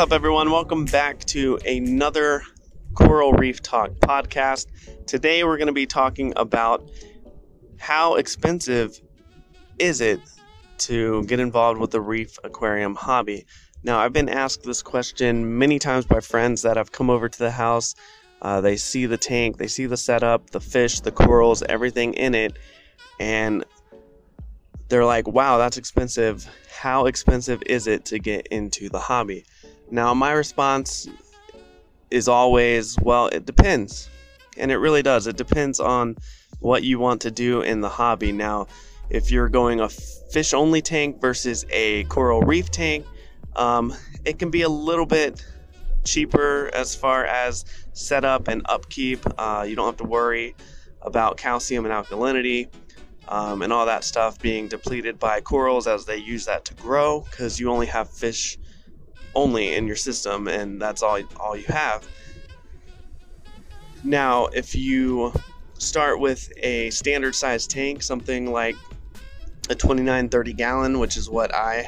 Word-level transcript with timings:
Up, 0.00 0.12
everyone? 0.12 0.50
Welcome 0.50 0.86
back 0.86 1.18
to 1.26 1.58
another 1.66 2.42
Coral 2.94 3.34
Reef 3.34 3.60
Talk 3.60 3.90
podcast. 3.96 4.68
Today, 5.06 5.44
we're 5.44 5.58
going 5.58 5.66
to 5.66 5.74
be 5.74 5.84
talking 5.84 6.32
about 6.36 6.90
how 7.78 8.14
expensive 8.14 8.98
is 9.78 10.00
it 10.00 10.18
to 10.78 11.22
get 11.24 11.38
involved 11.38 11.78
with 11.78 11.90
the 11.90 12.00
reef 12.00 12.38
aquarium 12.44 12.94
hobby. 12.94 13.44
Now, 13.82 13.98
I've 13.98 14.14
been 14.14 14.30
asked 14.30 14.62
this 14.62 14.82
question 14.82 15.58
many 15.58 15.78
times 15.78 16.06
by 16.06 16.20
friends 16.20 16.62
that 16.62 16.78
have 16.78 16.92
come 16.92 17.10
over 17.10 17.28
to 17.28 17.38
the 17.38 17.50
house. 17.50 17.94
Uh, 18.40 18.62
they 18.62 18.78
see 18.78 19.04
the 19.04 19.18
tank, 19.18 19.58
they 19.58 19.68
see 19.68 19.84
the 19.84 19.98
setup, 19.98 20.48
the 20.48 20.60
fish, 20.60 21.00
the 21.00 21.12
corals, 21.12 21.62
everything 21.64 22.14
in 22.14 22.34
it, 22.34 22.58
and 23.18 23.66
they're 24.88 25.04
like, 25.04 25.28
wow, 25.28 25.58
that's 25.58 25.76
expensive. 25.76 26.48
How 26.72 27.04
expensive 27.04 27.62
is 27.66 27.86
it 27.86 28.06
to 28.06 28.18
get 28.18 28.46
into 28.46 28.88
the 28.88 28.98
hobby? 28.98 29.44
Now, 29.90 30.14
my 30.14 30.32
response 30.32 31.08
is 32.10 32.28
always, 32.28 32.98
well, 33.00 33.26
it 33.28 33.46
depends. 33.46 34.08
And 34.56 34.70
it 34.70 34.76
really 34.76 35.02
does. 35.02 35.26
It 35.26 35.36
depends 35.36 35.80
on 35.80 36.16
what 36.60 36.82
you 36.82 36.98
want 36.98 37.22
to 37.22 37.30
do 37.30 37.62
in 37.62 37.80
the 37.80 37.88
hobby. 37.88 38.32
Now, 38.32 38.66
if 39.08 39.30
you're 39.30 39.48
going 39.48 39.80
a 39.80 39.88
fish 39.88 40.54
only 40.54 40.82
tank 40.82 41.20
versus 41.20 41.64
a 41.70 42.04
coral 42.04 42.40
reef 42.42 42.70
tank, 42.70 43.06
um, 43.56 43.94
it 44.24 44.38
can 44.38 44.50
be 44.50 44.62
a 44.62 44.68
little 44.68 45.06
bit 45.06 45.44
cheaper 46.04 46.70
as 46.74 46.94
far 46.94 47.24
as 47.24 47.64
setup 47.92 48.48
and 48.48 48.62
upkeep. 48.66 49.24
Uh, 49.38 49.64
you 49.68 49.76
don't 49.76 49.86
have 49.86 49.96
to 49.96 50.04
worry 50.04 50.54
about 51.02 51.36
calcium 51.36 51.84
and 51.84 51.94
alkalinity 51.94 52.68
um, 53.28 53.62
and 53.62 53.72
all 53.72 53.86
that 53.86 54.04
stuff 54.04 54.38
being 54.40 54.68
depleted 54.68 55.18
by 55.18 55.40
corals 55.40 55.86
as 55.86 56.04
they 56.04 56.16
use 56.16 56.44
that 56.44 56.64
to 56.66 56.74
grow 56.74 57.20
because 57.30 57.58
you 57.58 57.70
only 57.70 57.86
have 57.86 58.08
fish 58.10 58.58
only 59.34 59.74
in 59.74 59.86
your 59.86 59.96
system 59.96 60.48
and 60.48 60.80
that's 60.80 61.02
all 61.02 61.20
all 61.38 61.56
you 61.56 61.66
have. 61.68 62.06
Now, 64.02 64.46
if 64.46 64.74
you 64.74 65.32
start 65.78 66.20
with 66.20 66.50
a 66.58 66.90
standard 66.90 67.34
size 67.34 67.66
tank, 67.66 68.02
something 68.02 68.50
like 68.50 68.76
a 69.68 69.74
29 69.74 70.28
30 70.28 70.52
gallon, 70.54 70.98
which 70.98 71.16
is 71.16 71.28
what 71.28 71.54
I 71.54 71.86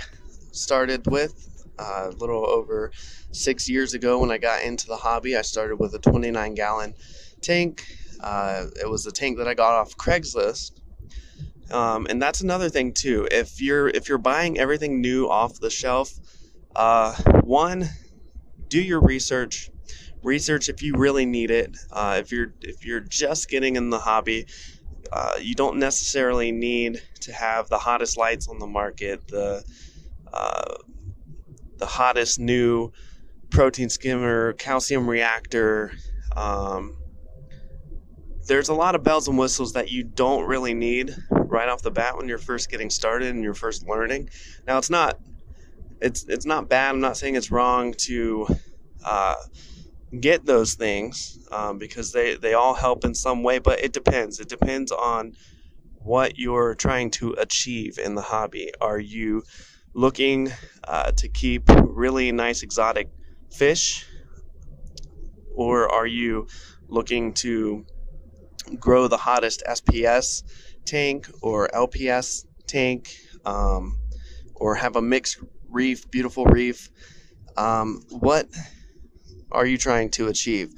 started 0.52 1.06
with 1.06 1.64
uh, 1.78 2.10
a 2.10 2.16
little 2.16 2.46
over 2.46 2.92
six 3.32 3.68
years 3.68 3.94
ago 3.94 4.18
when 4.18 4.30
I 4.30 4.38
got 4.38 4.62
into 4.62 4.86
the 4.86 4.96
hobby. 4.96 5.36
I 5.36 5.42
started 5.42 5.76
with 5.76 5.94
a 5.94 5.98
29 5.98 6.54
gallon 6.54 6.94
tank. 7.40 7.84
Uh, 8.20 8.66
it 8.80 8.88
was 8.88 9.06
a 9.06 9.12
tank 9.12 9.38
that 9.38 9.48
I 9.48 9.54
got 9.54 9.72
off 9.72 9.96
Craigslist. 9.96 10.72
Um, 11.72 12.06
and 12.08 12.20
that's 12.20 12.42
another 12.42 12.68
thing 12.68 12.92
too. 12.92 13.26
If 13.30 13.60
you're 13.60 13.88
if 13.88 14.08
you're 14.08 14.18
buying 14.18 14.58
everything 14.58 15.00
new 15.00 15.28
off 15.28 15.58
the 15.58 15.70
shelf, 15.70 16.12
uh, 16.74 17.14
one, 17.42 17.88
do 18.68 18.80
your 18.80 19.00
research. 19.00 19.70
Research 20.22 20.68
if 20.68 20.82
you 20.82 20.94
really 20.96 21.26
need 21.26 21.50
it. 21.50 21.76
Uh, 21.90 22.18
if 22.20 22.30
you're 22.30 22.54
if 22.60 22.84
you're 22.86 23.00
just 23.00 23.48
getting 23.48 23.76
in 23.76 23.90
the 23.90 23.98
hobby, 23.98 24.46
uh, 25.12 25.34
you 25.40 25.54
don't 25.54 25.78
necessarily 25.78 26.52
need 26.52 27.02
to 27.20 27.32
have 27.32 27.68
the 27.68 27.78
hottest 27.78 28.16
lights 28.16 28.48
on 28.48 28.58
the 28.58 28.66
market, 28.66 29.26
the 29.28 29.64
uh, 30.32 30.74
the 31.78 31.86
hottest 31.86 32.38
new 32.38 32.92
protein 33.50 33.88
skimmer, 33.88 34.52
calcium 34.54 35.08
reactor. 35.08 35.92
Um, 36.36 36.96
there's 38.46 38.68
a 38.68 38.74
lot 38.74 38.94
of 38.94 39.02
bells 39.02 39.28
and 39.28 39.36
whistles 39.36 39.72
that 39.74 39.90
you 39.90 40.04
don't 40.04 40.46
really 40.46 40.74
need 40.74 41.14
right 41.30 41.68
off 41.68 41.82
the 41.82 41.90
bat 41.90 42.16
when 42.16 42.28
you're 42.28 42.38
first 42.38 42.70
getting 42.70 42.90
started 42.90 43.34
and 43.34 43.42
you're 43.42 43.54
first 43.54 43.86
learning. 43.86 44.30
Now 44.66 44.78
it's 44.78 44.90
not 44.90 45.18
it's 46.02 46.24
it's 46.28 46.44
not 46.44 46.68
bad. 46.68 46.90
I'm 46.90 47.00
not 47.00 47.16
saying 47.16 47.36
it's 47.36 47.50
wrong 47.50 47.94
to 47.98 48.46
uh, 49.04 49.36
get 50.20 50.44
those 50.44 50.74
things 50.74 51.38
um, 51.50 51.78
because 51.78 52.12
they 52.12 52.36
they 52.36 52.54
all 52.54 52.74
help 52.74 53.04
in 53.04 53.14
some 53.14 53.42
way, 53.42 53.58
but 53.58 53.80
it 53.80 53.92
depends. 53.92 54.40
It 54.40 54.48
depends 54.48 54.92
on 54.92 55.32
what 55.94 56.38
you're 56.38 56.74
trying 56.74 57.10
to 57.12 57.32
achieve 57.38 57.98
in 57.98 58.14
the 58.14 58.22
hobby. 58.22 58.72
Are 58.80 58.98
you 58.98 59.44
looking 59.94 60.52
uh, 60.86 61.12
to 61.12 61.28
keep 61.28 61.62
really 61.68 62.32
nice 62.32 62.62
exotic 62.62 63.08
fish, 63.50 64.04
or 65.54 65.88
are 65.88 66.06
you 66.06 66.48
looking 66.88 67.32
to 67.32 67.86
grow 68.78 69.08
the 69.08 69.16
hottest 69.16 69.62
SPS 69.68 70.42
tank 70.84 71.28
or 71.42 71.68
LPS 71.68 72.44
tank, 72.66 73.14
um, 73.44 73.98
or 74.54 74.74
have 74.74 74.96
a 74.96 75.02
mixed 75.02 75.38
reef, 75.72 76.10
beautiful 76.10 76.44
reef. 76.44 76.90
Um, 77.56 78.02
what 78.10 78.46
are 79.50 79.66
you 79.66 79.78
trying 79.78 80.10
to 80.10 80.28
achieve? 80.28 80.72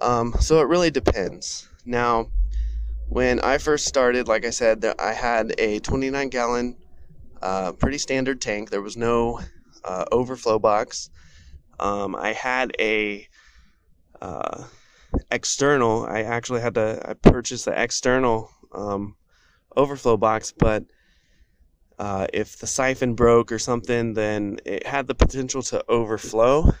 Um, 0.00 0.34
so 0.40 0.60
it 0.60 0.68
really 0.68 0.90
depends. 0.90 1.68
Now, 1.84 2.28
when 3.08 3.40
I 3.40 3.58
first 3.58 3.86
started, 3.86 4.28
like 4.28 4.44
I 4.44 4.50
said, 4.50 4.84
I 4.98 5.12
had 5.12 5.54
a 5.58 5.78
29 5.80 6.28
gallon, 6.28 6.76
uh, 7.42 7.72
pretty 7.72 7.98
standard 7.98 8.40
tank. 8.40 8.70
There 8.70 8.82
was 8.82 8.96
no 8.96 9.40
uh, 9.84 10.04
overflow 10.10 10.58
box. 10.58 11.10
Um, 11.78 12.16
I 12.16 12.32
had 12.32 12.72
a 12.78 13.28
uh, 14.20 14.64
external. 15.30 16.06
I 16.06 16.22
actually 16.22 16.60
had 16.60 16.74
to 16.74 17.00
I 17.04 17.14
purchased 17.14 17.66
the 17.66 17.80
external 17.80 18.50
um, 18.72 19.16
overflow 19.76 20.16
box, 20.16 20.52
but 20.56 20.84
uh, 21.98 22.26
if 22.32 22.58
the 22.58 22.66
siphon 22.66 23.14
broke 23.14 23.52
or 23.52 23.58
something, 23.58 24.14
then 24.14 24.58
it 24.64 24.86
had 24.86 25.06
the 25.06 25.14
potential 25.14 25.62
to 25.62 25.84
overflow, 25.88 26.72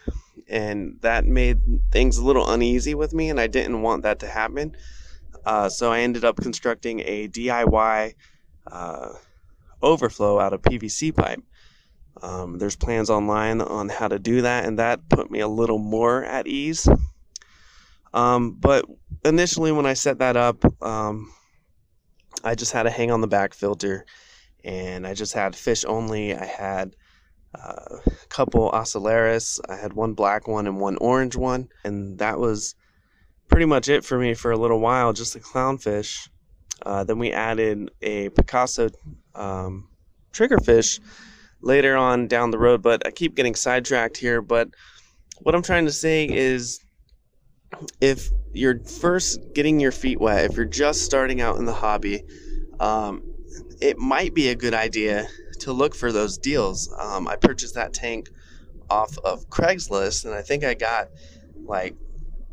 and 0.48 0.98
that 1.02 1.24
made 1.24 1.60
things 1.92 2.18
a 2.18 2.24
little 2.24 2.50
uneasy 2.50 2.94
with 2.94 3.12
me, 3.14 3.30
and 3.30 3.38
I 3.38 3.46
didn't 3.46 3.82
want 3.82 4.02
that 4.02 4.18
to 4.20 4.26
happen. 4.26 4.76
Uh, 5.46 5.68
so 5.68 5.92
I 5.92 6.00
ended 6.00 6.24
up 6.24 6.36
constructing 6.36 7.00
a 7.00 7.28
DIY 7.28 8.14
uh, 8.66 9.08
overflow 9.82 10.40
out 10.40 10.52
of 10.52 10.62
PVC 10.62 11.14
pipe. 11.14 11.42
Um, 12.22 12.58
there's 12.58 12.76
plans 12.76 13.10
online 13.10 13.60
on 13.60 13.88
how 13.88 14.08
to 14.08 14.18
do 14.18 14.42
that, 14.42 14.64
and 14.64 14.78
that 14.78 15.08
put 15.08 15.30
me 15.30 15.40
a 15.40 15.48
little 15.48 15.78
more 15.78 16.24
at 16.24 16.46
ease. 16.46 16.88
Um, 18.12 18.52
but 18.52 18.84
initially, 19.24 19.72
when 19.72 19.86
I 19.86 19.94
set 19.94 20.18
that 20.18 20.36
up, 20.36 20.64
um, 20.82 21.32
I 22.42 22.54
just 22.54 22.72
had 22.72 22.86
a 22.86 22.90
hang 22.90 23.10
on 23.10 23.20
the 23.20 23.26
back 23.26 23.54
filter 23.54 24.06
and 24.64 25.06
I 25.06 25.14
just 25.14 25.34
had 25.34 25.54
fish 25.54 25.84
only. 25.84 26.34
I 26.34 26.44
had 26.44 26.96
uh, 27.54 27.98
a 28.06 28.26
couple 28.28 28.70
ocellaris. 28.72 29.60
I 29.68 29.76
had 29.76 29.92
one 29.92 30.14
black 30.14 30.48
one 30.48 30.66
and 30.66 30.80
one 30.80 30.96
orange 31.00 31.36
one, 31.36 31.68
and 31.84 32.18
that 32.18 32.38
was 32.38 32.74
pretty 33.48 33.66
much 33.66 33.88
it 33.88 34.04
for 34.04 34.18
me 34.18 34.34
for 34.34 34.50
a 34.50 34.56
little 34.56 34.80
while. 34.80 35.12
Just 35.12 35.34
the 35.34 35.40
clownfish. 35.40 36.28
Uh, 36.82 37.04
then 37.04 37.18
we 37.18 37.32
added 37.32 37.90
a 38.02 38.30
Picasso 38.30 38.90
um, 39.34 39.88
triggerfish 40.32 41.00
later 41.60 41.96
on 41.96 42.26
down 42.26 42.50
the 42.50 42.58
road, 42.58 42.82
but 42.82 43.06
I 43.06 43.10
keep 43.10 43.34
getting 43.34 43.54
sidetracked 43.54 44.16
here. 44.16 44.42
But 44.42 44.68
what 45.40 45.54
I'm 45.54 45.62
trying 45.62 45.86
to 45.86 45.92
say 45.92 46.28
is 46.28 46.80
if 48.00 48.28
you're 48.52 48.80
first 48.80 49.40
getting 49.54 49.80
your 49.80 49.92
feet 49.92 50.20
wet, 50.20 50.50
if 50.50 50.56
you're 50.56 50.66
just 50.66 51.02
starting 51.02 51.40
out 51.40 51.56
in 51.56 51.64
the 51.64 51.72
hobby, 51.72 52.24
um, 52.80 53.33
it 53.80 53.98
might 53.98 54.34
be 54.34 54.48
a 54.48 54.54
good 54.54 54.74
idea 54.74 55.28
to 55.60 55.72
look 55.72 55.94
for 55.94 56.12
those 56.12 56.38
deals. 56.38 56.92
Um, 56.98 57.28
I 57.28 57.36
purchased 57.36 57.74
that 57.74 57.92
tank 57.92 58.28
off 58.90 59.16
of 59.18 59.48
Craigslist, 59.48 60.24
and 60.24 60.34
I 60.34 60.42
think 60.42 60.64
I 60.64 60.74
got 60.74 61.08
like 61.64 61.94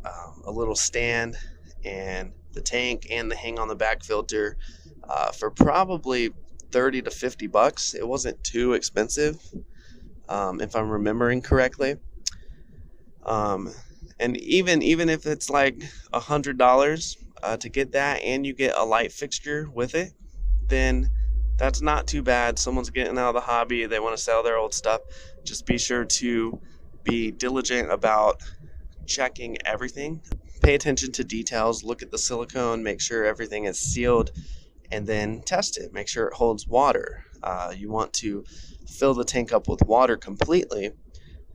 um, 0.04 0.42
a 0.44 0.50
little 0.50 0.74
stand 0.74 1.36
and 1.84 2.32
the 2.52 2.60
tank 2.60 3.06
and 3.10 3.30
the 3.30 3.36
hang 3.36 3.58
on 3.58 3.68
the 3.68 3.74
back 3.74 4.02
filter 4.02 4.56
uh, 5.08 5.32
for 5.32 5.50
probably 5.50 6.30
30 6.70 7.02
to 7.02 7.10
50 7.10 7.46
bucks. 7.48 7.94
It 7.94 8.06
wasn't 8.06 8.42
too 8.44 8.72
expensive, 8.72 9.38
um, 10.28 10.60
if 10.60 10.74
I'm 10.74 10.88
remembering 10.88 11.42
correctly. 11.42 11.96
Um, 13.24 13.72
and 14.18 14.36
even 14.36 14.82
even 14.82 15.08
if 15.08 15.26
it's 15.26 15.50
like 15.50 15.82
a 16.12 16.20
hundred 16.20 16.58
dollars 16.58 17.16
uh, 17.42 17.56
to 17.58 17.68
get 17.68 17.92
that, 17.92 18.22
and 18.22 18.46
you 18.46 18.54
get 18.54 18.76
a 18.76 18.84
light 18.84 19.12
fixture 19.12 19.68
with 19.72 19.94
it, 19.94 20.12
then 20.68 21.08
that's 21.58 21.80
not 21.80 22.06
too 22.06 22.22
bad. 22.22 22.58
Someone's 22.58 22.90
getting 22.90 23.18
out 23.18 23.28
of 23.28 23.34
the 23.34 23.40
hobby, 23.40 23.86
they 23.86 24.00
want 24.00 24.16
to 24.16 24.22
sell 24.22 24.42
their 24.42 24.56
old 24.56 24.74
stuff. 24.74 25.00
Just 25.44 25.66
be 25.66 25.78
sure 25.78 26.04
to 26.04 26.60
be 27.04 27.30
diligent 27.30 27.90
about 27.90 28.40
checking 29.06 29.58
everything. 29.66 30.20
Pay 30.62 30.74
attention 30.74 31.12
to 31.12 31.24
details, 31.24 31.82
look 31.82 32.02
at 32.02 32.10
the 32.10 32.18
silicone, 32.18 32.82
make 32.82 33.00
sure 33.00 33.24
everything 33.24 33.64
is 33.64 33.78
sealed, 33.78 34.30
and 34.90 35.06
then 35.06 35.42
test 35.42 35.76
it. 35.76 35.92
Make 35.92 36.08
sure 36.08 36.28
it 36.28 36.34
holds 36.34 36.66
water. 36.66 37.24
Uh, 37.42 37.72
you 37.76 37.90
want 37.90 38.12
to 38.14 38.44
fill 38.86 39.14
the 39.14 39.24
tank 39.24 39.52
up 39.52 39.68
with 39.68 39.82
water 39.82 40.16
completely 40.16 40.92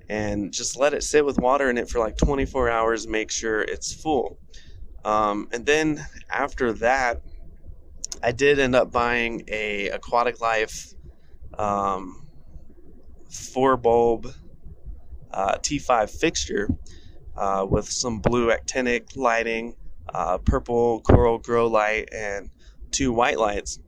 and 0.09 0.53
just 0.53 0.77
let 0.77 0.93
it 0.93 1.03
sit 1.03 1.25
with 1.25 1.39
water 1.39 1.69
in 1.69 1.77
it 1.77 1.89
for 1.89 1.99
like 1.99 2.17
24 2.17 2.69
hours, 2.69 3.07
make 3.07 3.31
sure 3.31 3.61
it's 3.61 3.93
full. 3.93 4.37
Um, 5.03 5.47
and 5.51 5.65
then 5.65 6.05
after 6.29 6.73
that, 6.73 7.21
I 8.23 8.31
did 8.31 8.59
end 8.59 8.75
up 8.75 8.91
buying 8.91 9.43
a 9.47 9.89
Aquatic 9.89 10.41
Life 10.41 10.93
um, 11.57 12.27
four 13.29 13.77
bulb 13.77 14.33
uh, 15.31 15.57
T5 15.57 16.09
fixture 16.09 16.69
uh, 17.35 17.65
with 17.69 17.89
some 17.89 18.19
blue 18.19 18.51
actinic 18.51 19.15
lighting, 19.15 19.75
uh, 20.13 20.37
purple 20.39 21.01
coral 21.01 21.37
grow 21.37 21.67
light, 21.67 22.09
and 22.13 22.49
two 22.91 23.11
white 23.11 23.37
lights 23.37 23.79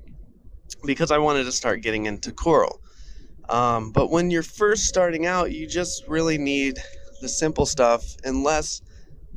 because 0.85 1.11
I 1.11 1.17
wanted 1.17 1.45
to 1.45 1.51
start 1.51 1.81
getting 1.81 2.05
into 2.05 2.31
coral. 2.31 2.81
Um, 3.49 3.91
but 3.91 4.11
when 4.11 4.29
you're 4.29 4.43
first 4.43 4.85
starting 4.85 5.25
out, 5.25 5.51
you 5.51 5.67
just 5.67 6.07
really 6.07 6.37
need 6.37 6.77
the 7.21 7.29
simple 7.29 7.65
stuff 7.65 8.03
unless 8.23 8.81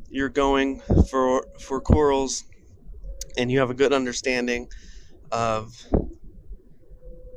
you're 0.09 0.29
going 0.29 0.81
for 1.11 1.47
for 1.59 1.81
corals 1.81 2.45
and 3.37 3.51
you 3.51 3.59
have 3.61 3.71
a 3.71 3.75
good 3.75 3.93
understanding 3.93 4.69
of 5.31 5.75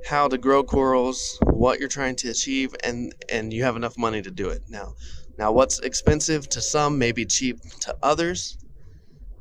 how 0.05 0.27
to 0.27 0.37
grow 0.37 0.63
corals, 0.63 1.37
what 1.43 1.79
you're 1.79 1.89
trying 1.89 2.15
to 2.17 2.29
achieve, 2.29 2.75
and 2.83 3.13
and 3.31 3.53
you 3.53 3.63
have 3.63 3.75
enough 3.75 3.97
money 3.97 4.21
to 4.21 4.31
do 4.31 4.49
it. 4.49 4.61
Now, 4.69 4.93
now 5.37 5.51
what's 5.51 5.79
expensive 5.79 6.47
to 6.49 6.61
some 6.61 6.97
may 6.99 7.11
be 7.11 7.25
cheap 7.25 7.59
to 7.81 7.95
others, 8.03 8.57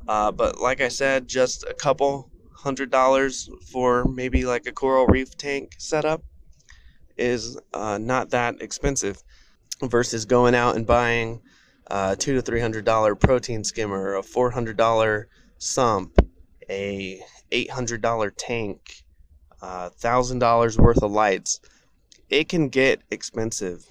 uh, 0.07 0.31
but 0.31 0.59
like 0.59 0.81
I 0.81 0.87
said, 0.87 1.27
just 1.27 1.63
a 1.69 1.73
couple 1.73 2.31
hundred 2.51 2.89
dollars 2.89 3.47
for 3.71 4.05
maybe 4.05 4.45
like 4.45 4.65
a 4.65 4.71
coral 4.71 5.05
reef 5.05 5.37
tank 5.37 5.75
setup 5.77 6.23
is 7.17 7.59
uh, 7.73 7.97
not 7.99 8.31
that 8.31 8.61
expensive 8.61 9.23
versus 9.83 10.25
going 10.25 10.55
out 10.55 10.75
and 10.75 10.87
buying 10.87 11.41
a 11.87 12.15
two 12.15 12.33
to 12.33 12.41
three 12.41 12.59
hundred 12.59 12.85
dollar 12.85 13.15
protein 13.15 13.63
skimmer, 13.63 14.01
or 14.01 14.15
a 14.15 14.23
four 14.23 14.51
hundred 14.51 14.77
dollar 14.77 15.27
sump, 15.59 16.17
a 16.69 17.21
eight 17.51 17.71
hundred 17.71 18.01
dollar 18.01 18.31
tank, 18.31 19.03
thousand 19.61 20.41
uh, 20.43 20.45
dollars 20.45 20.77
worth 20.77 21.01
of 21.03 21.11
lights. 21.11 21.59
It 22.29 22.49
can 22.49 22.69
get 22.69 23.01
expensive. 23.11 23.85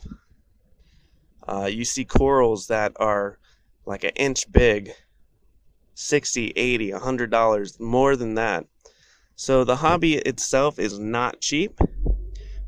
Uh, 1.46 1.68
you 1.70 1.84
see 1.84 2.04
corals 2.04 2.68
that 2.68 2.92
are 2.96 3.38
like 3.86 4.02
an 4.02 4.12
inch 4.16 4.50
big 4.50 4.92
60 5.96 6.52
80 6.56 6.92
100 6.92 7.30
dollars 7.30 7.78
more 7.78 8.16
than 8.16 8.34
that 8.34 8.64
so 9.36 9.62
the 9.62 9.76
hobby 9.76 10.14
itself 10.14 10.78
is 10.78 10.98
not 10.98 11.40
cheap 11.40 11.78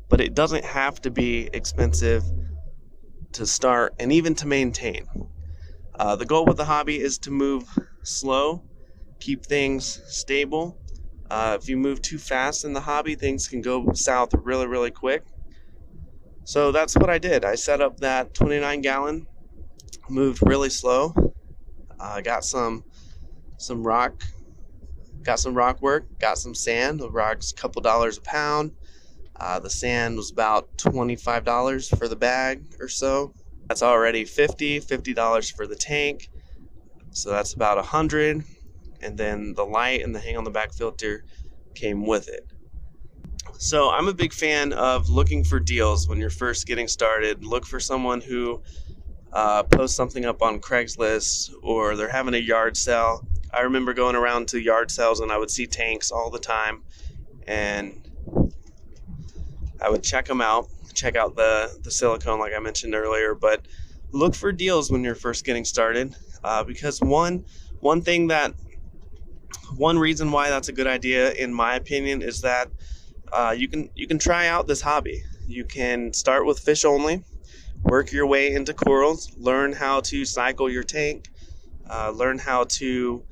but 0.09 0.21
it 0.21 0.33
doesn't 0.33 0.63
have 0.63 1.01
to 1.01 1.11
be 1.11 1.49
expensive 1.53 2.23
to 3.33 3.45
start 3.45 3.93
and 3.99 4.11
even 4.11 4.35
to 4.35 4.47
maintain. 4.47 5.05
Uh, 5.95 6.15
the 6.15 6.25
goal 6.25 6.45
with 6.45 6.57
the 6.57 6.65
hobby 6.65 6.99
is 6.99 7.17
to 7.19 7.31
move 7.31 7.67
slow, 8.03 8.63
keep 9.19 9.45
things 9.45 10.01
stable. 10.07 10.77
Uh, 11.29 11.57
if 11.59 11.67
you 11.67 11.77
move 11.77 12.01
too 12.01 12.17
fast 12.17 12.63
in 12.63 12.73
the 12.73 12.81
hobby, 12.81 13.15
things 13.15 13.47
can 13.47 13.61
go 13.61 13.91
south 13.93 14.33
really, 14.33 14.67
really 14.67 14.91
quick. 14.91 15.23
So 16.45 16.71
that's 16.71 16.95
what 16.95 17.09
I 17.09 17.17
did. 17.17 17.43
I 17.43 17.55
set 17.55 17.81
up 17.81 17.99
that 17.99 18.33
29 18.33 18.81
gallon, 18.81 19.27
moved 20.09 20.41
really 20.45 20.69
slow. 20.69 21.13
I 21.99 22.19
uh, 22.19 22.21
got 22.21 22.45
some 22.45 22.83
some 23.57 23.85
rock, 23.85 24.23
got 25.23 25.39
some 25.39 25.55
rock 25.55 25.81
work, 25.81 26.05
got 26.19 26.37
some 26.37 26.55
sand. 26.55 26.99
The 26.99 27.11
rock's 27.11 27.51
a 27.51 27.55
couple 27.55 27.81
dollars 27.81 28.17
a 28.17 28.21
pound. 28.21 28.71
Uh, 29.35 29.59
the 29.59 29.69
sand 29.69 30.15
was 30.15 30.31
about 30.31 30.69
$25 30.77 31.97
for 31.97 32.07
the 32.07 32.15
bag 32.15 32.63
or 32.79 32.87
so. 32.87 33.33
That's 33.67 33.83
already 33.83 34.23
50 34.23 34.79
$50 34.79 35.55
for 35.55 35.67
the 35.67 35.75
tank. 35.75 36.29
So 37.11 37.29
that's 37.31 37.53
about 37.53 37.77
100 37.77 38.43
And 39.01 39.17
then 39.17 39.53
the 39.53 39.65
light 39.65 40.03
and 40.03 40.13
the 40.13 40.19
hang 40.19 40.37
on 40.37 40.43
the 40.43 40.51
back 40.51 40.73
filter 40.73 41.23
came 41.75 42.05
with 42.05 42.27
it. 42.27 42.47
So 43.59 43.89
I'm 43.89 44.07
a 44.07 44.13
big 44.13 44.33
fan 44.33 44.73
of 44.73 45.09
looking 45.09 45.43
for 45.43 45.59
deals 45.59 46.07
when 46.07 46.19
you're 46.19 46.29
first 46.29 46.67
getting 46.67 46.87
started. 46.87 47.43
Look 47.43 47.65
for 47.65 47.79
someone 47.79 48.21
who 48.21 48.61
uh, 49.33 49.63
posts 49.63 49.95
something 49.95 50.25
up 50.25 50.41
on 50.41 50.59
Craigslist 50.59 51.51
or 51.61 51.95
they're 51.95 52.09
having 52.09 52.33
a 52.33 52.39
yard 52.39 52.77
sale. 52.77 53.25
I 53.53 53.61
remember 53.61 53.93
going 53.93 54.15
around 54.15 54.47
to 54.49 54.59
yard 54.59 54.91
sales 54.91 55.19
and 55.19 55.31
I 55.31 55.37
would 55.37 55.49
see 55.49 55.65
tanks 55.65 56.11
all 56.11 56.29
the 56.29 56.39
time. 56.39 56.83
And 57.47 58.07
I 59.81 59.89
would 59.89 60.03
check 60.03 60.25
them 60.25 60.41
out, 60.41 60.67
check 60.93 61.15
out 61.15 61.35
the 61.35 61.79
the 61.83 61.91
silicone 61.91 62.39
like 62.39 62.53
I 62.55 62.59
mentioned 62.59 62.95
earlier, 62.95 63.35
but 63.35 63.67
look 64.11 64.35
for 64.35 64.51
deals 64.51 64.91
when 64.91 65.03
you're 65.03 65.15
first 65.15 65.45
getting 65.45 65.65
started 65.65 66.15
uh, 66.43 66.63
because 66.63 66.99
one 67.01 67.45
one 67.79 68.01
thing 68.01 68.27
that 68.27 68.53
one 69.75 69.99
reason 69.99 70.31
why 70.31 70.49
that's 70.49 70.69
a 70.69 70.73
good 70.73 70.87
idea 70.87 71.31
in 71.33 71.53
my 71.53 71.75
opinion 71.75 72.21
is 72.21 72.41
that 72.41 72.69
uh, 73.31 73.53
you 73.57 73.67
can 73.67 73.89
you 73.95 74.07
can 74.07 74.19
try 74.19 74.47
out 74.47 74.67
this 74.67 74.81
hobby. 74.81 75.23
You 75.47 75.65
can 75.65 76.13
start 76.13 76.45
with 76.45 76.59
fish 76.59 76.85
only, 76.85 77.23
work 77.83 78.11
your 78.11 78.27
way 78.27 78.53
into 78.53 78.73
corals, 78.73 79.31
learn 79.37 79.73
how 79.73 80.01
to 80.01 80.25
cycle 80.25 80.69
your 80.69 80.83
tank, 80.83 81.29
uh, 81.89 82.11
learn 82.11 82.37
how 82.37 82.65
to 82.65 83.23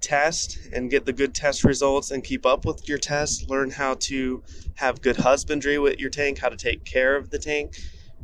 test 0.00 0.58
and 0.72 0.90
get 0.90 1.04
the 1.04 1.12
good 1.12 1.34
test 1.34 1.64
results 1.64 2.10
and 2.10 2.24
keep 2.24 2.46
up 2.46 2.64
with 2.64 2.88
your 2.88 2.98
tests. 2.98 3.44
Learn 3.48 3.70
how 3.70 3.94
to 4.00 4.42
have 4.76 5.02
good 5.02 5.16
husbandry 5.16 5.78
with 5.78 5.98
your 5.98 6.10
tank, 6.10 6.38
how 6.38 6.48
to 6.48 6.56
take 6.56 6.84
care 6.84 7.16
of 7.16 7.30
the 7.30 7.38
tank. 7.38 7.76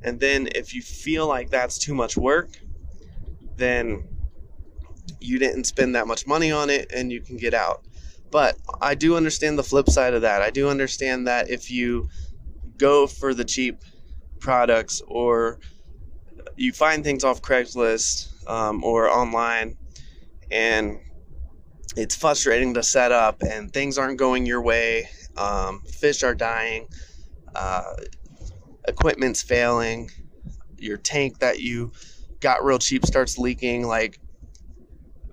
And 0.03 0.21
then 0.21 0.49
if 0.55 0.75
you 0.75 0.83
feel 0.83 1.27
like 1.27 1.51
that's 1.51 1.79
too 1.79 1.95
much 1.95 2.17
work, 2.17 2.51
then 3.57 4.09
you 5.21 5.39
didn't 5.39 5.65
spend 5.65 5.95
that 5.95 6.07
much 6.07 6.27
money 6.27 6.51
on 6.51 6.71
it 6.71 6.91
and 6.95 7.13
you 7.13 7.21
can 7.21 7.37
get 7.37 7.55
out. 7.55 7.83
But 8.31 8.57
I 8.81 8.95
do 8.95 9.17
understand 9.17 9.59
the 9.59 9.63
flip 9.63 9.89
side 9.89 10.15
of 10.15 10.23
that. 10.23 10.43
I 10.43 10.51
do 10.51 10.69
understand 10.69 11.27
that 11.27 11.49
if 11.49 11.71
you 11.71 12.09
go 12.77 13.07
for 13.07 13.35
the 13.35 13.45
cheap 13.45 13.81
products 14.41 15.01
or 15.07 15.59
you 16.57 16.73
find 16.73 17.05
things 17.05 17.25
off 17.25 17.43
Craigslist 17.43 18.49
um, 18.49 18.83
or 18.85 19.09
online 19.09 19.77
and 20.51 20.99
it's 21.97 22.15
frustrating 22.15 22.75
to 22.75 22.83
set 22.83 23.13
up 23.13 23.43
and 23.43 23.73
things 23.73 23.99
aren't 23.99 24.19
going 24.19 24.47
your 24.47 24.61
way. 24.61 25.09
Um, 25.37 25.81
fish 25.83 26.23
are 26.23 26.35
dying, 26.35 26.89
uh, 27.55 27.95
equipment's 28.87 29.43
failing, 29.43 30.11
your 30.79 30.97
tank 30.97 31.39
that 31.39 31.61
you 31.61 31.93
got 32.41 32.65
real 32.65 32.79
cheap 32.79 33.05
starts 33.05 33.39
leaking. 33.39 33.87
Like, 33.87 34.19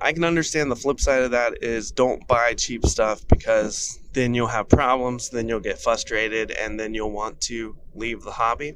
I 0.04 0.12
can 0.12 0.26
understand 0.26 0.70
the 0.70 0.76
flip 0.76 1.00
side 1.00 1.22
of 1.22 1.32
that 1.32 1.64
is 1.64 1.90
don't 1.92 2.28
buy 2.28 2.56
cheap 2.56 2.86
stuff 2.86 3.26
because 3.30 3.98
then 4.12 4.34
you'll 4.34 4.48
have 4.48 4.68
problems, 4.68 5.30
then 5.30 5.48
you'll 5.48 5.62
get 5.62 5.80
frustrated, 5.80 6.52
and 6.52 6.78
then 6.78 6.94
you'll 6.94 7.14
want 7.14 7.40
to 7.44 7.78
leave 7.96 8.22
the 8.22 8.32
hobby. 8.32 8.76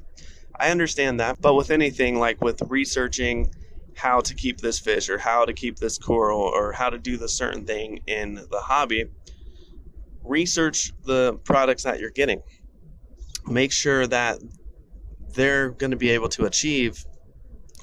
I 0.58 0.70
understand 0.70 1.20
that, 1.20 1.38
but 1.42 1.52
with 1.52 1.70
anything 1.70 2.18
like 2.18 2.40
with 2.40 2.62
researching 2.70 3.50
how 3.94 4.20
to 4.20 4.34
keep 4.34 4.62
this 4.62 4.78
fish 4.78 5.10
or 5.10 5.18
how 5.18 5.44
to 5.44 5.52
keep 5.52 5.76
this 5.76 5.98
coral 5.98 6.40
or 6.40 6.72
how 6.72 6.88
to 6.88 6.98
do 6.98 7.18
the 7.18 7.28
certain 7.28 7.66
thing 7.66 8.00
in 8.06 8.36
the 8.36 8.60
hobby, 8.60 9.04
research 10.24 10.92
the 11.04 11.38
products 11.44 11.82
that 11.82 12.00
you're 12.00 12.08
getting. 12.08 12.40
Make 13.46 13.72
sure 13.72 14.06
that 14.06 14.38
they're 15.34 15.72
going 15.72 15.90
to 15.90 15.98
be 15.98 16.08
able 16.08 16.30
to 16.30 16.46
achieve 16.46 17.04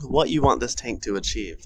what 0.01 0.31
you 0.31 0.41
want 0.41 0.61
this 0.61 0.73
tank 0.73 1.03
to 1.03 1.15
achieve. 1.15 1.57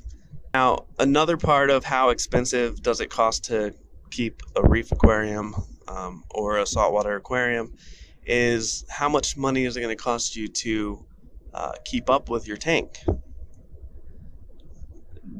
Now, 0.53 0.87
another 0.97 1.37
part 1.37 1.69
of 1.69 1.83
how 1.83 2.09
expensive 2.09 2.81
does 2.81 3.01
it 3.01 3.09
cost 3.09 3.45
to 3.45 3.73
keep 4.11 4.41
a 4.55 4.67
reef 4.67 4.91
aquarium 4.91 5.53
um, 5.87 6.23
or 6.31 6.57
a 6.57 6.65
saltwater 6.65 7.15
aquarium 7.15 7.71
is 8.25 8.85
how 8.89 9.09
much 9.09 9.37
money 9.37 9.65
is 9.65 9.77
it 9.77 9.81
going 9.81 9.95
to 9.95 10.03
cost 10.03 10.35
you 10.35 10.47
to 10.47 11.05
uh, 11.53 11.71
keep 11.85 12.09
up 12.09 12.29
with 12.29 12.47
your 12.47 12.57
tank? 12.57 12.97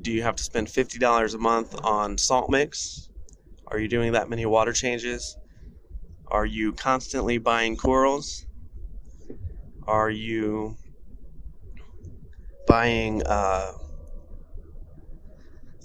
do 0.01 0.11
you 0.11 0.23
have 0.23 0.35
to 0.35 0.43
spend 0.43 0.67
$50 0.67 1.33
a 1.33 1.37
month 1.37 1.75
on 1.83 2.17
salt 2.17 2.49
mix? 2.49 3.09
Are 3.67 3.79
you 3.79 3.87
doing 3.87 4.13
that 4.13 4.29
many 4.29 4.45
water 4.45 4.73
changes? 4.73 5.37
Are 6.27 6.45
you 6.45 6.73
constantly 6.73 7.37
buying 7.37 7.75
corals? 7.75 8.45
Are 9.87 10.09
you 10.09 10.77
buying 12.67 13.23
uh, 13.25 13.71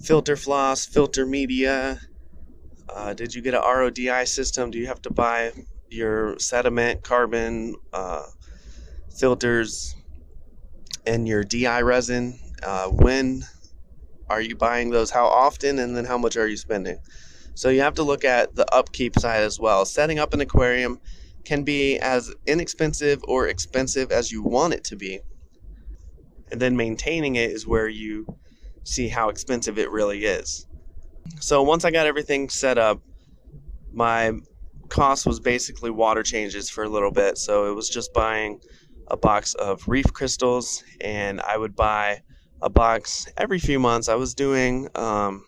filter 0.04 0.36
floss, 0.36 0.84
filter 0.84 1.24
media? 1.24 1.98
Uh, 2.88 3.14
did 3.14 3.34
you 3.34 3.40
get 3.40 3.54
an 3.54 3.62
RODI 3.62 4.26
system? 4.26 4.70
Do 4.70 4.78
you 4.78 4.86
have 4.86 5.00
to 5.02 5.12
buy 5.12 5.52
your 5.88 6.38
sediment, 6.38 7.02
carbon 7.02 7.74
uh, 7.92 8.24
filters, 9.18 9.94
and 11.06 11.26
your 11.26 11.42
DI 11.42 11.80
resin? 11.80 12.38
Uh, 12.62 12.88
when 12.88 13.44
are 14.28 14.40
you 14.40 14.56
buying 14.56 14.90
those? 14.90 15.10
How 15.10 15.26
often? 15.26 15.78
And 15.78 15.96
then 15.96 16.04
how 16.04 16.18
much 16.18 16.36
are 16.36 16.46
you 16.46 16.56
spending? 16.56 16.98
So 17.54 17.70
you 17.70 17.80
have 17.80 17.94
to 17.94 18.02
look 18.02 18.24
at 18.24 18.54
the 18.54 18.72
upkeep 18.74 19.18
side 19.18 19.42
as 19.42 19.58
well. 19.58 19.84
Setting 19.86 20.18
up 20.18 20.34
an 20.34 20.40
aquarium 20.40 21.00
can 21.44 21.62
be 21.62 21.98
as 21.98 22.32
inexpensive 22.46 23.20
or 23.26 23.48
expensive 23.48 24.10
as 24.10 24.30
you 24.30 24.42
want 24.42 24.74
it 24.74 24.84
to 24.84 24.96
be. 24.96 25.20
And 26.50 26.60
then 26.60 26.76
maintaining 26.76 27.36
it 27.36 27.50
is 27.50 27.66
where 27.66 27.88
you 27.88 28.26
see 28.84 29.08
how 29.08 29.28
expensive 29.28 29.78
it 29.78 29.90
really 29.90 30.24
is. 30.24 30.66
So 31.40 31.62
once 31.62 31.84
I 31.84 31.90
got 31.90 32.06
everything 32.06 32.48
set 32.48 32.78
up, 32.78 33.00
my 33.92 34.32
cost 34.88 35.26
was 35.26 35.40
basically 35.40 35.90
water 35.90 36.22
changes 36.22 36.70
for 36.70 36.84
a 36.84 36.88
little 36.88 37.10
bit. 37.10 37.38
So 37.38 37.70
it 37.70 37.74
was 37.74 37.88
just 37.88 38.12
buying 38.12 38.60
a 39.08 39.16
box 39.16 39.54
of 39.54 39.86
reef 39.88 40.12
crystals, 40.12 40.82
and 41.00 41.40
I 41.40 41.56
would 41.56 41.74
buy 41.74 42.22
a 42.62 42.70
box 42.70 43.26
every 43.36 43.58
few 43.58 43.78
months. 43.78 44.08
I 44.08 44.14
was 44.14 44.34
doing 44.34 44.88
um, 44.94 45.46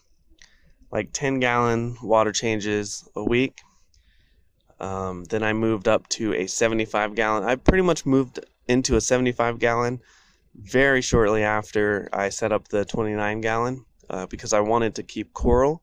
like 0.90 1.10
10 1.12 1.40
gallon 1.40 1.96
water 2.02 2.32
changes 2.32 3.08
a 3.14 3.24
week. 3.24 3.60
Um, 4.78 5.24
then 5.24 5.42
I 5.42 5.54
moved 5.54 5.88
up 5.88 6.06
to 6.10 6.34
a 6.34 6.46
75 6.46 7.14
gallon. 7.14 7.44
I 7.44 7.56
pretty 7.56 7.82
much 7.82 8.04
moved 8.04 8.40
into 8.68 8.96
a 8.96 9.00
75 9.00 9.58
gallon 9.58 10.00
very 10.62 11.02
shortly 11.02 11.42
after 11.42 12.08
I 12.12 12.28
set 12.30 12.52
up 12.52 12.68
the 12.68 12.84
29 12.84 13.40
gallon 13.40 13.84
uh, 14.08 14.26
because 14.26 14.52
I 14.52 14.60
wanted 14.60 14.94
to 14.96 15.02
keep 15.02 15.32
coral. 15.32 15.82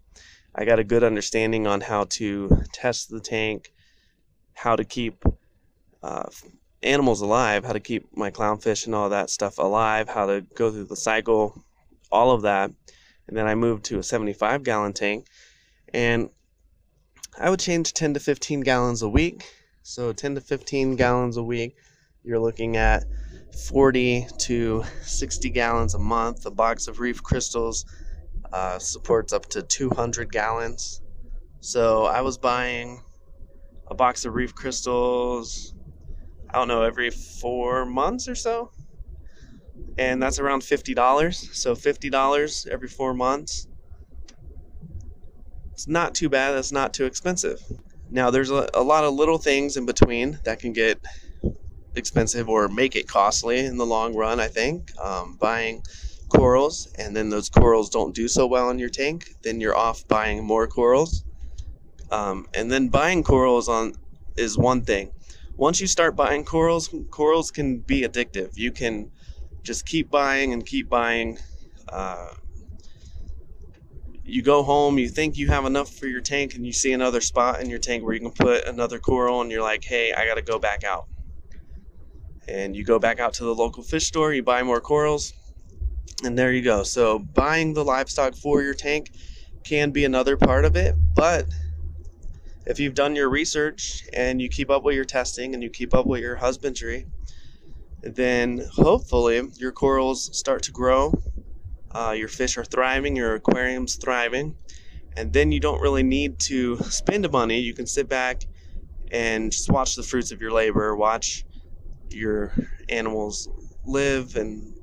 I 0.55 0.65
got 0.65 0.79
a 0.79 0.83
good 0.83 1.03
understanding 1.03 1.67
on 1.67 1.81
how 1.81 2.05
to 2.05 2.63
test 2.73 3.09
the 3.09 3.19
tank, 3.19 3.73
how 4.53 4.75
to 4.75 4.83
keep 4.83 5.23
uh, 6.01 6.29
animals 6.81 7.21
alive, 7.21 7.65
how 7.65 7.73
to 7.73 7.79
keep 7.79 8.15
my 8.15 8.29
clownfish 8.29 8.85
and 8.85 8.93
all 8.93 9.09
that 9.09 9.29
stuff 9.29 9.57
alive, 9.57 10.09
how 10.09 10.25
to 10.27 10.41
go 10.55 10.71
through 10.71 10.85
the 10.85 10.95
cycle, 10.95 11.63
all 12.11 12.31
of 12.31 12.43
that. 12.43 12.71
And 13.27 13.37
then 13.37 13.47
I 13.47 13.55
moved 13.55 13.85
to 13.85 13.99
a 13.99 14.03
75 14.03 14.63
gallon 14.63 14.93
tank 14.93 15.27
and 15.93 16.29
I 17.39 17.49
would 17.49 17.59
change 17.59 17.93
10 17.93 18.13
to 18.15 18.19
15 18.19 18.61
gallons 18.61 19.01
a 19.01 19.09
week. 19.09 19.45
So 19.81 20.13
10 20.13 20.35
to 20.35 20.41
15 20.41 20.95
gallons 20.95 21.37
a 21.37 21.43
week, 21.43 21.75
you're 22.23 22.39
looking 22.39 22.77
at 22.77 23.05
40 23.53 24.27
to 24.39 24.83
60 25.01 25.49
gallons 25.49 25.93
a 25.93 25.99
month. 25.99 26.45
A 26.45 26.51
box 26.51 26.87
of 26.87 26.99
reef 26.99 27.21
crystals 27.21 27.85
uh, 28.51 28.79
supports 28.79 29.33
up 29.33 29.47
to 29.49 29.61
200 29.61 30.31
gallons. 30.31 31.01
So 31.59 32.05
I 32.05 32.21
was 32.21 32.37
buying 32.37 33.01
a 33.87 33.95
box 33.95 34.25
of 34.25 34.33
reef 34.33 34.53
crystals, 34.53 35.73
I 36.49 36.57
don't 36.57 36.67
know, 36.67 36.83
every 36.83 37.09
four 37.09 37.85
months 37.85 38.27
or 38.27 38.35
so. 38.35 38.71
And 39.97 40.21
that's 40.21 40.39
around 40.39 40.61
$50. 40.61 41.33
So 41.33 41.75
$50 41.75 42.67
every 42.67 42.87
four 42.87 43.13
months. 43.13 43.67
It's 45.71 45.87
not 45.87 46.13
too 46.15 46.29
bad. 46.29 46.51
That's 46.51 46.71
not 46.71 46.93
too 46.93 47.05
expensive. 47.05 47.59
Now, 48.09 48.29
there's 48.29 48.51
a, 48.51 48.69
a 48.73 48.83
lot 48.83 49.03
of 49.03 49.13
little 49.13 49.37
things 49.37 49.75
in 49.75 49.85
between 49.85 50.39
that 50.43 50.59
can 50.59 50.71
get 50.71 50.99
expensive 51.95 52.49
or 52.49 52.67
make 52.67 52.95
it 52.95 53.07
costly 53.07 53.59
in 53.59 53.77
the 53.77 53.85
long 53.85 54.15
run, 54.15 54.39
I 54.39 54.47
think. 54.47 54.91
Um, 54.99 55.37
buying 55.39 55.83
corals 56.29 56.87
and 56.97 57.15
then 57.15 57.29
those 57.29 57.49
corals 57.49 57.89
don't 57.89 58.15
do 58.15 58.27
so 58.27 58.47
well 58.47 58.69
in 58.69 58.79
your 58.79 58.89
tank, 58.89 59.35
then 59.43 59.59
you're 59.59 59.75
off 59.75 60.07
buying 60.07 60.43
more 60.43 60.67
corals. 60.67 61.23
Um, 62.11 62.47
and 62.53 62.71
then 62.71 62.89
buying 62.89 63.23
corals 63.23 63.69
on 63.69 63.93
is 64.37 64.57
one 64.57 64.81
thing. 64.81 65.11
Once 65.55 65.79
you 65.79 65.87
start 65.87 66.15
buying 66.15 66.43
corals, 66.43 66.93
corals 67.11 67.51
can 67.51 67.79
be 67.79 68.01
addictive. 68.01 68.51
You 68.55 68.71
can 68.71 69.11
just 69.63 69.85
keep 69.85 70.09
buying 70.09 70.53
and 70.53 70.65
keep 70.65 70.89
buying. 70.89 71.37
Uh, 71.89 72.29
you 74.23 74.41
go 74.41 74.63
home, 74.63 74.97
you 74.97 75.09
think 75.09 75.37
you 75.37 75.47
have 75.47 75.65
enough 75.65 75.93
for 75.93 76.07
your 76.07 76.21
tank, 76.21 76.55
and 76.55 76.65
you 76.65 76.73
see 76.73 76.93
another 76.93 77.21
spot 77.21 77.61
in 77.61 77.69
your 77.69 77.79
tank 77.79 78.03
where 78.03 78.13
you 78.13 78.21
can 78.21 78.31
put 78.31 78.65
another 78.65 78.97
coral, 78.97 79.41
and 79.41 79.51
you're 79.51 79.61
like, 79.61 79.83
hey, 79.83 80.13
I 80.13 80.25
got 80.25 80.35
to 80.35 80.41
go 80.41 80.57
back 80.57 80.83
out. 80.83 81.07
And 82.47 82.75
you 82.75 82.83
go 82.83 82.99
back 82.99 83.19
out 83.19 83.33
to 83.35 83.43
the 83.43 83.55
local 83.55 83.83
fish 83.83 84.07
store, 84.07 84.33
you 84.33 84.43
buy 84.43 84.63
more 84.63 84.81
corals, 84.81 85.33
and 86.23 86.37
there 86.37 86.51
you 86.51 86.61
go. 86.61 86.83
So 86.83 87.19
buying 87.19 87.73
the 87.73 87.83
livestock 87.83 88.35
for 88.35 88.61
your 88.61 88.73
tank 88.73 89.11
can 89.63 89.91
be 89.91 90.03
another 90.05 90.35
part 90.35 90.65
of 90.65 90.75
it, 90.75 90.95
but 91.15 91.45
if 92.65 92.79
you've 92.79 92.95
done 92.95 93.15
your 93.15 93.29
research 93.29 94.03
and 94.13 94.41
you 94.41 94.49
keep 94.49 94.69
up 94.69 94.83
with 94.83 94.95
your 94.95 95.05
testing 95.05 95.53
and 95.53 95.61
you 95.61 95.69
keep 95.69 95.93
up 95.93 96.05
with 96.05 96.21
your 96.21 96.35
husbandry, 96.35 97.05
then 98.01 98.65
hopefully 98.73 99.41
your 99.57 99.71
corals 99.71 100.37
start 100.37 100.63
to 100.63 100.71
grow. 100.71 101.13
Uh, 101.91 102.13
your 102.17 102.27
fish 102.27 102.57
are 102.57 102.65
thriving, 102.65 103.15
your 103.15 103.35
aquarium's 103.35 103.95
thriving, 103.95 104.55
and 105.15 105.31
then 105.31 105.51
you 105.51 105.59
don't 105.59 105.81
really 105.81 106.03
need 106.03 106.39
to 106.39 106.77
spend 106.83 107.29
money. 107.31 107.59
You 107.59 107.73
can 107.73 107.85
sit 107.85 108.09
back 108.09 108.43
and 109.11 109.51
just 109.51 109.69
watch 109.69 109.95
the 109.95 110.03
fruits 110.03 110.31
of 110.31 110.41
your 110.41 110.51
labor, 110.51 110.95
watch 110.95 111.45
your 112.13 112.53
animals 112.89 113.49
live 113.85 114.35
and 114.35 114.73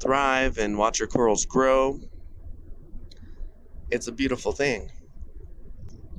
thrive 0.00 0.58
and 0.58 0.76
watch 0.76 0.98
your 0.98 1.08
corals 1.08 1.44
grow. 1.46 2.00
It's 3.90 4.08
a 4.08 4.12
beautiful 4.12 4.52
thing. 4.52 4.90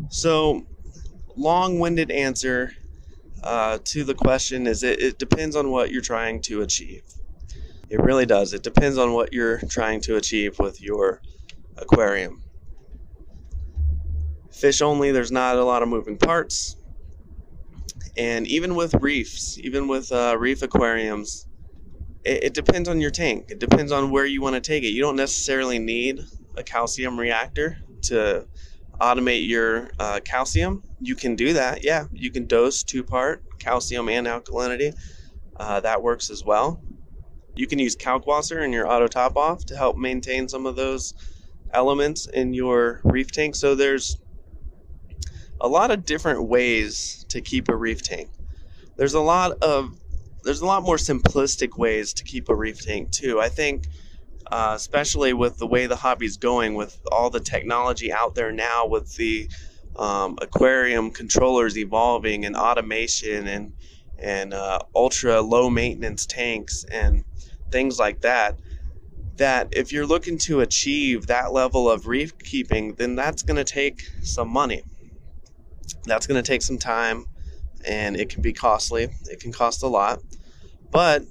So, 0.09 0.65
long 1.35 1.79
winded 1.79 2.11
answer 2.11 2.71
uh, 3.43 3.79
to 3.83 4.03
the 4.03 4.13
question 4.13 4.67
is 4.67 4.83
it, 4.83 4.99
it 5.01 5.19
depends 5.19 5.55
on 5.55 5.69
what 5.69 5.91
you're 5.91 6.01
trying 6.01 6.41
to 6.43 6.61
achieve. 6.61 7.03
It 7.89 7.99
really 7.99 8.25
does. 8.25 8.53
It 8.53 8.63
depends 8.63 8.97
on 8.97 9.13
what 9.13 9.33
you're 9.33 9.59
trying 9.69 10.01
to 10.01 10.15
achieve 10.15 10.57
with 10.59 10.81
your 10.81 11.21
aquarium. 11.77 12.41
Fish 14.51 14.81
only, 14.81 15.11
there's 15.11 15.31
not 15.31 15.57
a 15.57 15.63
lot 15.63 15.83
of 15.83 15.89
moving 15.89 16.17
parts. 16.17 16.77
And 18.15 18.47
even 18.47 18.75
with 18.75 18.93
reefs, 18.95 19.57
even 19.59 19.87
with 19.87 20.11
uh, 20.11 20.35
reef 20.37 20.61
aquariums, 20.61 21.47
it, 22.23 22.43
it 22.45 22.53
depends 22.53 22.87
on 22.87 23.01
your 23.01 23.11
tank. 23.11 23.45
It 23.49 23.59
depends 23.59 23.91
on 23.91 24.11
where 24.11 24.25
you 24.25 24.41
want 24.41 24.55
to 24.55 24.61
take 24.61 24.83
it. 24.83 24.89
You 24.89 25.01
don't 25.01 25.15
necessarily 25.15 25.79
need 25.79 26.21
a 26.55 26.63
calcium 26.63 27.19
reactor 27.19 27.77
to 28.03 28.47
automate 29.01 29.47
your 29.47 29.89
uh, 29.99 30.19
calcium. 30.23 30.83
You 31.01 31.15
can 31.15 31.35
do 31.35 31.53
that. 31.53 31.83
Yeah, 31.83 32.05
you 32.11 32.31
can 32.31 32.45
dose 32.45 32.83
two 32.83 33.03
part 33.03 33.43
calcium 33.59 34.09
and 34.09 34.27
alkalinity. 34.27 34.93
Uh, 35.57 35.79
that 35.79 36.01
works 36.01 36.29
as 36.29 36.43
well. 36.43 36.81
You 37.55 37.67
can 37.67 37.79
use 37.79 37.95
Kalkwasser 37.95 38.63
in 38.63 38.71
your 38.71 38.87
auto 38.87 39.07
top 39.07 39.37
off 39.37 39.65
to 39.65 39.77
help 39.77 39.97
maintain 39.97 40.47
some 40.47 40.65
of 40.65 40.75
those 40.75 41.13
elements 41.71 42.27
in 42.27 42.53
your 42.53 43.01
reef 43.03 43.31
tank. 43.31 43.55
So 43.55 43.75
there's 43.75 44.17
a 45.63 45.67
lot 45.67 45.91
of 45.91 46.05
different 46.05 46.43
ways 46.43 47.25
to 47.29 47.41
keep 47.41 47.69
a 47.69 47.75
reef 47.75 48.03
tank. 48.03 48.29
There's 48.97 49.13
a 49.13 49.21
lot 49.21 49.53
of 49.63 49.97
there's 50.43 50.59
a 50.59 50.65
lot 50.65 50.83
more 50.83 50.97
simplistic 50.97 51.77
ways 51.77 52.13
to 52.15 52.25
keep 52.25 52.49
a 52.49 52.55
reef 52.55 52.85
tank 52.85 53.11
too. 53.11 53.39
I 53.39 53.47
think, 53.47 53.87
uh, 54.51 54.73
especially 54.75 55.31
with 55.31 55.57
the 55.57 55.65
way 55.65 55.87
the 55.87 55.95
hobby's 55.95 56.35
going, 56.35 56.75
with 56.75 56.99
all 57.13 57.29
the 57.29 57.39
technology 57.39 58.11
out 58.11 58.35
there 58.35 58.51
now, 58.51 58.85
with 58.85 59.15
the 59.15 59.49
um, 59.95 60.37
aquarium 60.41 61.11
controllers 61.11 61.77
evolving 61.77 62.45
and 62.45 62.57
automation 62.57 63.47
and 63.47 63.73
and 64.19 64.53
uh, 64.53 64.79
ultra 64.93 65.41
low 65.41 65.69
maintenance 65.69 66.25
tanks 66.25 66.85
and 66.91 67.23
things 67.71 67.99
like 67.99 68.21
that. 68.21 68.59
That 69.37 69.69
if 69.71 69.91
you're 69.91 70.05
looking 70.05 70.37
to 70.39 70.59
achieve 70.59 71.27
that 71.27 71.53
level 71.53 71.89
of 71.89 72.05
reef 72.05 72.37
keeping, 72.37 72.95
then 72.95 73.15
that's 73.15 73.41
going 73.43 73.55
to 73.55 73.63
take 73.63 74.03
some 74.21 74.49
money. 74.49 74.83
That's 76.05 76.27
going 76.27 76.41
to 76.41 76.47
take 76.47 76.61
some 76.61 76.77
time 76.77 77.25
and 77.85 78.15
it 78.15 78.29
can 78.29 78.41
be 78.41 78.53
costly. 78.53 79.09
It 79.29 79.39
can 79.39 79.51
cost 79.51 79.83
a 79.83 79.87
lot. 79.87 80.21
But 80.91 81.23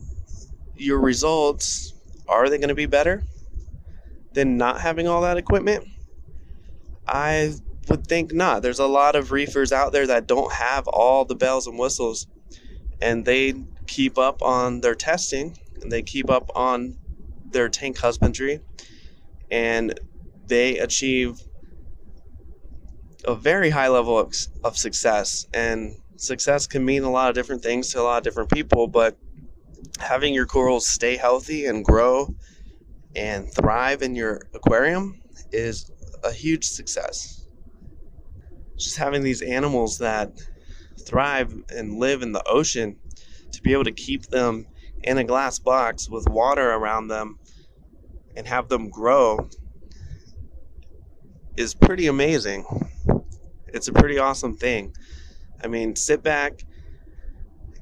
your 0.77 1.01
results 1.01 1.95
are 2.29 2.49
they 2.49 2.59
going 2.59 2.69
to 2.69 2.75
be 2.75 2.87
better 2.87 3.23
than 4.33 4.57
not 4.57 4.81
having 4.81 5.09
all 5.09 5.23
that 5.23 5.37
equipment? 5.37 5.87
I 7.07 7.55
would 7.89 8.07
think 8.07 8.33
not. 8.33 8.63
There's 8.63 8.79
a 8.79 8.87
lot 8.87 9.17
of 9.17 9.33
reefers 9.33 9.73
out 9.73 9.93
there 9.93 10.07
that 10.07 10.27
don't 10.27 10.53
have 10.53 10.87
all 10.89 11.25
the 11.25 11.35
bells 11.35 11.67
and 11.67 11.79
whistles 11.79 12.27
and 13.01 13.25
they 13.25 13.55
keep 13.87 14.17
up 14.17 14.41
on 14.43 14.81
their 14.81 14.95
testing 14.95 15.59
and 15.83 15.91
they 15.91 16.03
keep 16.03 16.31
up 16.31 16.51
on 16.55 16.97
their 17.51 17.69
tank 17.69 17.99
husbandry 17.99 18.61
and 19.51 19.99
they 20.47 20.79
achieve 20.79 21.43
a 23.25 23.35
very 23.35 23.71
high 23.71 23.89
level 23.89 24.19
of, 24.19 24.35
of 24.65 24.77
success 24.77 25.47
and 25.55 25.97
success 26.17 26.67
can 26.67 26.85
mean 26.85 27.03
a 27.03 27.11
lot 27.11 27.29
of 27.29 27.35
different 27.35 27.63
things 27.63 27.93
to 27.93 28.01
a 28.01 28.03
lot 28.03 28.19
of 28.19 28.25
different 28.25 28.51
people, 28.51 28.87
but 28.87 29.17
having 29.99 30.35
your 30.35 30.47
corals 30.47 30.87
stay 30.87 31.17
healthy 31.17 31.67
and 31.67 31.85
grow 31.85 32.35
and 33.15 33.53
thrive 33.53 34.03
in 34.03 34.15
your 34.15 34.43
aquarium 34.55 35.21
is 35.51 35.91
a 36.25 36.33
huge 36.33 36.65
success. 36.65 37.47
Just 38.79 38.97
having 38.97 39.23
these 39.23 39.43
animals 39.43 39.99
that 39.99 40.33
thrive 41.07 41.55
and 41.71 41.99
live 41.99 42.23
in 42.23 42.33
the 42.33 42.43
ocean 42.49 42.97
to 43.53 43.63
be 43.63 43.73
able 43.73 43.85
to 43.85 43.93
keep 43.93 44.27
them 44.27 44.67
in 45.03 45.19
a 45.19 45.25
glass 45.25 45.59
box 45.59 46.09
with 46.09 46.29
water 46.29 46.71
around 46.73 47.09
them 47.09 47.39
and 48.37 48.47
have 48.47 48.69
them 48.69 48.89
grow 48.89 49.49
is 51.57 51.75
pretty 51.75 52.07
amazing. 52.07 52.65
It's 53.73 53.89
a 53.89 53.93
pretty 53.93 54.19
awesome 54.19 54.57
thing. 54.57 54.95
I 55.63 55.69
mean, 55.69 55.97
sit 55.97 56.23
back 56.23 56.65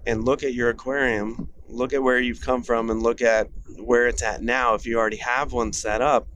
and 0.07 0.25
look 0.25 0.43
at 0.43 0.55
your 0.55 0.71
aquarium, 0.71 1.51
look 1.69 1.93
at 1.93 2.03
where 2.03 2.21
you've 2.21 2.41
come 2.41 2.63
from, 2.63 2.91
and 2.91 3.03
look 3.03 3.23
at 3.23 3.49
where 3.79 4.07
it's 4.07 4.23
at 4.23 4.43
now 4.43 4.75
if 4.75 4.87
you 4.87 4.99
already 4.99 5.19
have 5.19 5.53
one 5.53 5.73
set 5.73 6.01
up, 6.01 6.29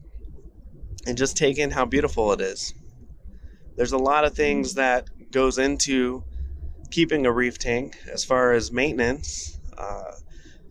and 1.07 1.17
just 1.17 1.37
take 1.37 1.57
in 1.57 1.71
how 1.71 1.85
beautiful 1.85 2.31
it 2.33 2.41
is. 2.41 2.73
There's 3.75 3.91
a 3.91 3.97
lot 3.97 4.25
of 4.25 4.33
things 4.33 4.75
that 4.75 5.09
goes 5.31 5.57
into 5.57 6.23
keeping 6.91 7.25
a 7.25 7.31
reef 7.31 7.57
tank 7.57 7.97
as 8.11 8.23
far 8.23 8.53
as 8.53 8.71
maintenance. 8.71 9.59
Uh, 9.77 10.11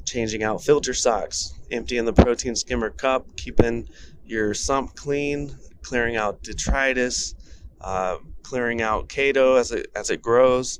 changing 0.04 0.42
out 0.42 0.62
filter 0.62 0.94
socks, 0.94 1.54
emptying 1.70 2.04
the 2.04 2.12
protein 2.12 2.54
skimmer 2.54 2.90
cup, 2.90 3.36
keeping 3.36 3.88
your 4.24 4.54
sump 4.54 4.94
clean, 4.94 5.56
clearing 5.82 6.16
out 6.16 6.42
detritus, 6.42 7.34
uh, 7.80 8.16
clearing 8.44 8.80
out 8.80 9.08
chaeto 9.08 9.58
as 9.58 9.72
it 9.72 9.88
as 9.96 10.10
it 10.10 10.22
grows, 10.22 10.78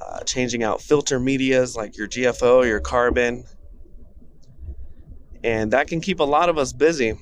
uh, 0.00 0.20
changing 0.20 0.62
out 0.62 0.80
filter 0.80 1.20
medias 1.20 1.76
like 1.76 1.96
your 1.98 2.08
GFO, 2.08 2.66
your 2.66 2.80
carbon, 2.80 3.44
and 5.44 5.72
that 5.72 5.88
can 5.88 6.00
keep 6.00 6.20
a 6.20 6.24
lot 6.24 6.48
of 6.48 6.56
us 6.56 6.72
busy. 6.72 7.18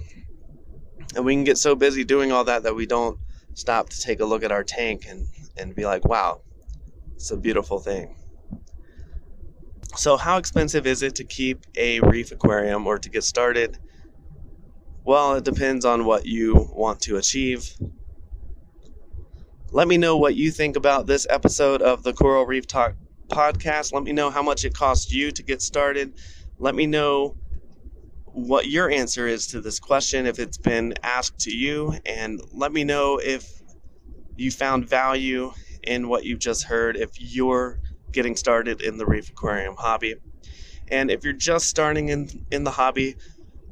And 1.16 1.24
we 1.24 1.34
can 1.34 1.44
get 1.44 1.58
so 1.58 1.74
busy 1.74 2.04
doing 2.04 2.32
all 2.32 2.44
that 2.44 2.62
that 2.64 2.74
we 2.74 2.86
don't 2.86 3.18
stop 3.54 3.88
to 3.90 4.00
take 4.00 4.20
a 4.20 4.24
look 4.24 4.44
at 4.44 4.52
our 4.52 4.62
tank 4.62 5.06
and, 5.08 5.26
and 5.56 5.74
be 5.74 5.84
like, 5.84 6.04
wow, 6.04 6.42
it's 7.14 7.30
a 7.30 7.36
beautiful 7.36 7.78
thing. 7.78 8.14
So, 9.96 10.16
how 10.16 10.36
expensive 10.36 10.86
is 10.86 11.02
it 11.02 11.14
to 11.16 11.24
keep 11.24 11.64
a 11.76 12.00
reef 12.00 12.30
aquarium 12.30 12.86
or 12.86 12.98
to 12.98 13.08
get 13.08 13.24
started? 13.24 13.78
Well, 15.04 15.34
it 15.34 15.44
depends 15.44 15.84
on 15.84 16.04
what 16.04 16.26
you 16.26 16.68
want 16.72 17.00
to 17.02 17.16
achieve. 17.16 17.72
Let 19.70 19.86
me 19.86 19.98
know 19.98 20.16
what 20.16 20.34
you 20.34 20.50
think 20.50 20.76
about 20.76 21.06
this 21.06 21.26
episode 21.28 21.82
of 21.82 22.02
the 22.02 22.14
Coral 22.14 22.46
Reef 22.46 22.66
Talk 22.66 22.94
podcast. 23.28 23.92
Let 23.92 24.02
me 24.02 24.12
know 24.12 24.30
how 24.30 24.42
much 24.42 24.64
it 24.64 24.72
costs 24.72 25.12
you 25.12 25.30
to 25.30 25.42
get 25.42 25.60
started. 25.60 26.14
Let 26.58 26.74
me 26.74 26.86
know 26.86 27.36
what 28.24 28.68
your 28.68 28.90
answer 28.90 29.26
is 29.26 29.46
to 29.48 29.60
this 29.60 29.78
question 29.78 30.24
if 30.24 30.38
it's 30.38 30.56
been 30.56 30.94
asked 31.02 31.40
to 31.40 31.54
you, 31.54 31.94
and 32.06 32.40
let 32.50 32.72
me 32.72 32.82
know 32.82 33.20
if 33.22 33.46
you 34.36 34.50
found 34.50 34.88
value 34.88 35.52
in 35.82 36.08
what 36.08 36.24
you've 36.24 36.38
just 36.38 36.64
heard 36.64 36.96
if 36.96 37.20
you're 37.20 37.78
getting 38.10 38.36
started 38.36 38.80
in 38.80 38.96
the 38.96 39.04
reef 39.04 39.28
aquarium 39.28 39.74
hobby. 39.76 40.14
And 40.90 41.10
if 41.10 41.24
you're 41.24 41.34
just 41.34 41.68
starting 41.68 42.08
in, 42.08 42.30
in 42.50 42.64
the 42.64 42.70
hobby, 42.70 43.16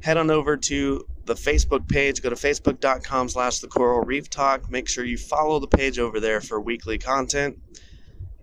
head 0.03 0.17
on 0.17 0.29
over 0.29 0.57
to 0.57 1.07
the 1.27 1.35
Facebook 1.35 1.87
page. 1.87 2.21
Go 2.21 2.29
to 2.29 2.35
facebook.com 2.35 3.29
slash 3.29 3.59
the 3.59 3.67
coral 3.67 4.01
reef 4.01 4.29
talk. 4.29 4.69
Make 4.71 4.87
sure 4.87 5.05
you 5.05 5.17
follow 5.17 5.59
the 5.59 5.67
page 5.67 5.99
over 5.99 6.19
there 6.19 6.41
for 6.41 6.59
weekly 6.59 6.97
content. 6.97 7.59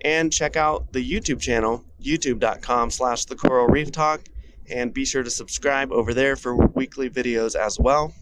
And 0.02 0.32
check 0.32 0.56
out 0.56 0.92
the 0.92 1.00
YouTube 1.00 1.40
channel, 1.40 1.84
youtube.com 2.00 2.90
slash 2.90 3.24
the 3.24 3.36
coral 3.36 3.66
reef 3.66 3.90
talk. 3.90 4.20
And 4.70 4.94
be 4.94 5.04
sure 5.04 5.22
to 5.22 5.30
subscribe 5.30 5.92
over 5.92 6.14
there 6.14 6.36
for 6.36 6.54
weekly 6.56 7.10
videos 7.10 7.54
as 7.54 7.78
well. 7.78 8.14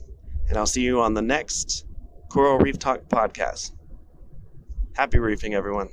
And 0.48 0.56
I'll 0.56 0.66
see 0.66 0.82
you 0.82 1.00
on 1.00 1.14
the 1.14 1.22
next 1.22 1.86
Coral 2.28 2.58
Reef 2.58 2.78
Talk 2.78 3.08
podcast. 3.08 3.72
Happy 4.94 5.18
reefing, 5.18 5.54
everyone. 5.54 5.88